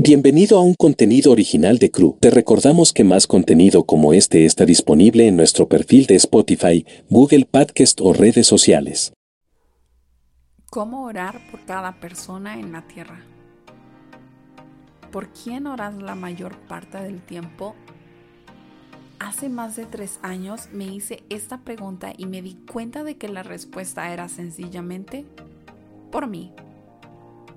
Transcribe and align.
Bienvenido 0.00 0.60
a 0.60 0.62
un 0.62 0.74
contenido 0.74 1.32
original 1.32 1.78
de 1.78 1.90
Crew. 1.90 2.16
Te 2.20 2.30
recordamos 2.30 2.92
que 2.92 3.02
más 3.02 3.26
contenido 3.26 3.82
como 3.82 4.12
este 4.12 4.44
está 4.44 4.64
disponible 4.64 5.26
en 5.26 5.36
nuestro 5.36 5.66
perfil 5.66 6.06
de 6.06 6.14
Spotify, 6.14 6.86
Google 7.10 7.46
Podcast 7.50 8.00
o 8.00 8.12
redes 8.12 8.46
sociales. 8.46 9.12
¿Cómo 10.70 11.02
orar 11.02 11.40
por 11.50 11.64
cada 11.64 11.98
persona 11.98 12.60
en 12.60 12.70
la 12.70 12.86
tierra? 12.86 13.24
¿Por 15.10 15.30
quién 15.30 15.66
oras 15.66 16.00
la 16.00 16.14
mayor 16.14 16.56
parte 16.68 16.98
del 16.98 17.20
tiempo? 17.20 17.74
Hace 19.18 19.48
más 19.48 19.74
de 19.74 19.84
tres 19.86 20.20
años 20.22 20.68
me 20.72 20.84
hice 20.84 21.24
esta 21.28 21.62
pregunta 21.64 22.12
y 22.16 22.26
me 22.26 22.40
di 22.40 22.54
cuenta 22.70 23.02
de 23.02 23.16
que 23.16 23.26
la 23.26 23.42
respuesta 23.42 24.12
era 24.12 24.28
sencillamente 24.28 25.24
por 26.12 26.28
mí. 26.28 26.52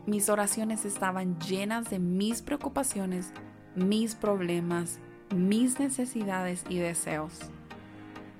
Mis 0.05 0.29
oraciones 0.29 0.83
estaban 0.85 1.39
llenas 1.39 1.89
de 1.89 1.99
mis 1.99 2.41
preocupaciones, 2.41 3.31
mis 3.75 4.15
problemas, 4.15 4.99
mis 5.35 5.79
necesidades 5.79 6.63
y 6.69 6.77
deseos. 6.79 7.39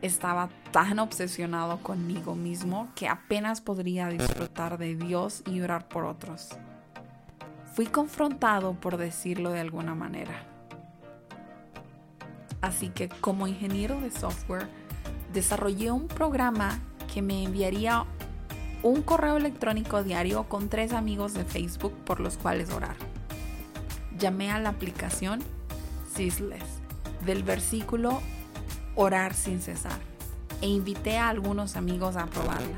Estaba 0.01 0.49
tan 0.71 0.97
obsesionado 0.97 1.77
conmigo 1.83 2.33
mismo 2.33 2.89
que 2.95 3.07
apenas 3.07 3.61
podría 3.61 4.07
disfrutar 4.07 4.79
de 4.79 4.95
Dios 4.95 5.43
y 5.45 5.61
orar 5.61 5.87
por 5.87 6.05
otros. 6.05 6.49
Fui 7.75 7.85
confrontado 7.85 8.73
por 8.73 8.97
decirlo 8.97 9.51
de 9.51 9.59
alguna 9.59 9.93
manera. 9.93 10.47
Así 12.61 12.89
que 12.89 13.09
como 13.09 13.47
ingeniero 13.47 14.01
de 14.01 14.09
software, 14.09 14.67
desarrollé 15.31 15.91
un 15.91 16.07
programa 16.07 16.79
que 17.13 17.21
me 17.21 17.43
enviaría 17.43 18.05
un 18.83 19.01
correo 19.01 19.37
electrónico 19.37 20.03
diario 20.03 20.43
con 20.49 20.69
tres 20.69 20.93
amigos 20.93 21.33
de 21.33 21.45
Facebook 21.45 21.93
por 22.05 22.19
los 22.19 22.37
cuales 22.37 22.71
orar. 22.71 22.95
Llamé 24.17 24.51
a 24.51 24.59
la 24.59 24.69
aplicación 24.69 25.39
Cisles 26.13 26.63
del 27.25 27.43
versículo 27.43 28.21
Orar 28.95 29.33
sin 29.33 29.61
cesar 29.61 29.99
e 30.61 30.67
invité 30.67 31.17
a 31.17 31.29
algunos 31.29 31.75
amigos 31.75 32.17
a 32.17 32.25
probarla. 32.25 32.77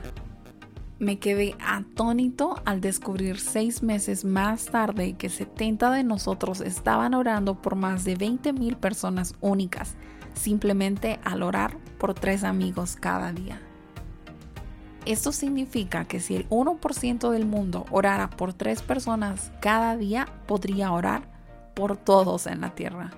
Me 0.99 1.19
quedé 1.19 1.55
atónito 1.65 2.61
al 2.65 2.79
descubrir 2.79 3.39
seis 3.39 3.83
meses 3.83 4.23
más 4.23 4.65
tarde 4.65 5.13
que 5.13 5.29
70 5.29 5.91
de 5.91 6.03
nosotros 6.03 6.61
estaban 6.61 7.13
orando 7.13 7.61
por 7.61 7.75
más 7.75 8.03
de 8.03 8.15
20 8.15 8.53
mil 8.53 8.77
personas 8.77 9.35
únicas, 9.41 9.95
simplemente 10.33 11.19
al 11.23 11.43
orar 11.43 11.77
por 11.97 12.13
tres 12.13 12.43
amigos 12.43 12.95
cada 12.95 13.33
día. 13.33 13.59
Esto 15.05 15.31
significa 15.31 16.05
que 16.05 16.19
si 16.19 16.35
el 16.35 16.47
1% 16.49 17.29
del 17.29 17.45
mundo 17.45 17.85
orara 17.91 18.29
por 18.29 18.53
tres 18.53 18.81
personas 18.81 19.51
cada 19.59 19.97
día, 19.97 20.27
podría 20.47 20.91
orar 20.91 21.23
por 21.73 21.97
todos 21.97 22.47
en 22.47 22.61
la 22.61 22.75
Tierra. 22.75 23.11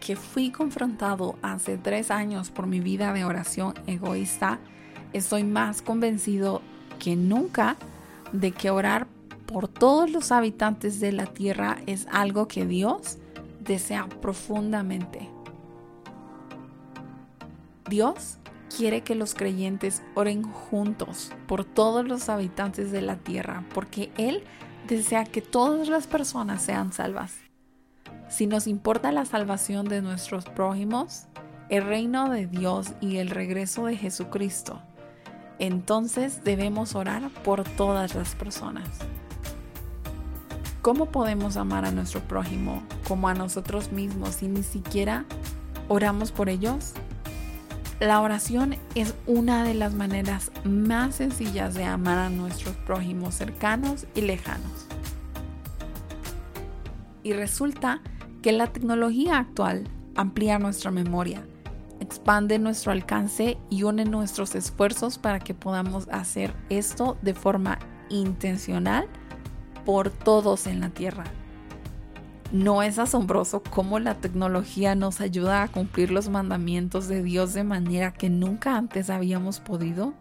que 0.00 0.16
fui 0.16 0.50
confrontado 0.50 1.36
hace 1.42 1.78
tres 1.78 2.10
años 2.10 2.50
por 2.50 2.66
mi 2.66 2.80
vida 2.80 3.12
de 3.12 3.24
oración 3.24 3.74
egoísta, 3.86 4.58
estoy 5.12 5.44
más 5.44 5.82
convencido 5.82 6.62
que 6.98 7.16
nunca 7.16 7.76
de 8.32 8.52
que 8.52 8.70
orar 8.70 9.06
por 9.46 9.68
todos 9.68 10.10
los 10.10 10.32
habitantes 10.32 11.00
de 11.00 11.12
la 11.12 11.26
tierra 11.26 11.78
es 11.86 12.06
algo 12.10 12.48
que 12.48 12.66
Dios 12.66 13.18
desea 13.60 14.08
profundamente. 14.08 15.28
Dios 17.88 18.38
quiere 18.74 19.02
que 19.02 19.14
los 19.14 19.34
creyentes 19.34 20.02
oren 20.14 20.42
juntos 20.42 21.32
por 21.46 21.64
todos 21.64 22.06
los 22.06 22.28
habitantes 22.28 22.90
de 22.92 23.02
la 23.02 23.16
tierra, 23.16 23.64
porque 23.74 24.10
Él 24.16 24.44
desea 24.86 25.24
que 25.24 25.42
todas 25.42 25.88
las 25.88 26.06
personas 26.06 26.62
sean 26.62 26.92
salvas. 26.92 27.34
Si 28.28 28.46
nos 28.46 28.66
importa 28.66 29.12
la 29.12 29.24
salvación 29.24 29.86
de 29.86 30.02
nuestros 30.02 30.44
prójimos, 30.46 31.26
el 31.68 31.84
reino 31.84 32.30
de 32.30 32.46
Dios 32.46 32.92
y 33.00 33.16
el 33.16 33.30
regreso 33.30 33.86
de 33.86 33.96
Jesucristo, 33.96 34.80
entonces 35.58 36.44
debemos 36.44 36.94
orar 36.94 37.30
por 37.44 37.64
todas 37.64 38.14
las 38.14 38.34
personas. 38.34 38.88
¿Cómo 40.82 41.06
podemos 41.06 41.56
amar 41.56 41.84
a 41.84 41.90
nuestro 41.90 42.20
prójimo 42.20 42.82
como 43.08 43.28
a 43.28 43.34
nosotros 43.34 43.90
mismos 43.90 44.36
si 44.36 44.48
ni 44.48 44.62
siquiera 44.62 45.24
oramos 45.88 46.30
por 46.30 46.48
ellos? 46.48 46.92
La 48.00 48.20
oración 48.20 48.76
es 48.94 49.14
una 49.26 49.64
de 49.64 49.72
las 49.72 49.94
maneras 49.94 50.52
más 50.64 51.14
sencillas 51.14 51.72
de 51.72 51.84
amar 51.84 52.18
a 52.18 52.28
nuestros 52.28 52.76
prójimos 52.76 53.34
cercanos 53.34 54.06
y 54.14 54.20
lejanos. 54.20 54.86
Y 57.22 57.32
resulta 57.32 58.02
que 58.42 58.52
la 58.52 58.66
tecnología 58.66 59.38
actual 59.38 59.88
amplía 60.14 60.58
nuestra 60.58 60.90
memoria, 60.90 61.42
expande 61.98 62.58
nuestro 62.58 62.92
alcance 62.92 63.56
y 63.70 63.84
une 63.84 64.04
nuestros 64.04 64.54
esfuerzos 64.54 65.16
para 65.16 65.40
que 65.40 65.54
podamos 65.54 66.06
hacer 66.10 66.52
esto 66.68 67.16
de 67.22 67.32
forma 67.32 67.78
intencional 68.10 69.08
por 69.86 70.10
todos 70.10 70.66
en 70.66 70.80
la 70.80 70.90
Tierra. 70.90 71.24
¿No 72.52 72.82
es 72.82 73.00
asombroso 73.00 73.60
cómo 73.60 73.98
la 73.98 74.14
tecnología 74.14 74.94
nos 74.94 75.20
ayuda 75.20 75.64
a 75.64 75.68
cumplir 75.68 76.12
los 76.12 76.28
mandamientos 76.28 77.08
de 77.08 77.22
Dios 77.22 77.54
de 77.54 77.64
manera 77.64 78.12
que 78.12 78.30
nunca 78.30 78.76
antes 78.76 79.10
habíamos 79.10 79.58
podido? 79.58 80.14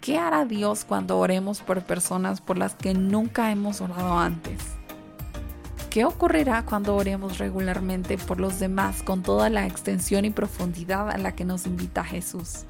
¿Qué 0.00 0.16
hará 0.16 0.46
Dios 0.46 0.86
cuando 0.86 1.18
oremos 1.18 1.60
por 1.60 1.82
personas 1.82 2.40
por 2.40 2.56
las 2.56 2.74
que 2.74 2.94
nunca 2.94 3.52
hemos 3.52 3.82
orado 3.82 4.18
antes? 4.18 4.58
¿Qué 5.90 6.06
ocurrirá 6.06 6.64
cuando 6.64 6.96
oremos 6.96 7.36
regularmente 7.36 8.16
por 8.16 8.40
los 8.40 8.58
demás 8.58 9.02
con 9.02 9.22
toda 9.22 9.50
la 9.50 9.66
extensión 9.66 10.24
y 10.24 10.30
profundidad 10.30 11.10
a 11.10 11.18
la 11.18 11.32
que 11.34 11.44
nos 11.44 11.66
invita 11.66 12.04
Jesús? 12.04 12.64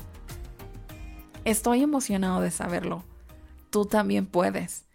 Estoy 1.45 1.83
emocionado 1.83 2.41
de 2.41 2.51
saberlo. 2.51 3.05
Tú 3.71 3.85
también 3.85 4.27
puedes. 4.27 4.90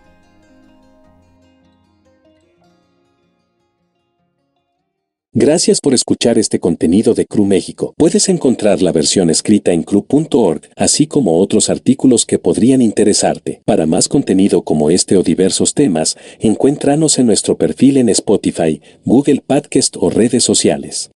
Gracias 5.32 5.80
por 5.80 5.94
escuchar 5.94 6.38
este 6.38 6.60
contenido 6.60 7.14
de 7.14 7.26
CRU 7.26 7.46
México. 7.46 7.94
Puedes 7.96 8.28
encontrar 8.28 8.82
la 8.82 8.92
versión 8.92 9.30
escrita 9.30 9.72
en 9.72 9.82
cru.org, 9.82 10.62
así 10.76 11.06
como 11.06 11.38
otros 11.38 11.70
artículos 11.70 12.26
que 12.26 12.38
podrían 12.38 12.82
interesarte. 12.82 13.62
Para 13.64 13.86
más 13.86 14.08
contenido 14.08 14.62
como 14.62 14.90
este 14.90 15.16
o 15.16 15.22
diversos 15.22 15.72
temas, 15.72 16.16
encuéntranos 16.40 17.18
en 17.18 17.26
nuestro 17.26 17.56
perfil 17.56 17.96
en 17.96 18.10
Spotify, 18.10 18.80
Google 19.04 19.42
Podcast 19.46 19.96
o 19.98 20.10
redes 20.10 20.44
sociales. 20.44 21.10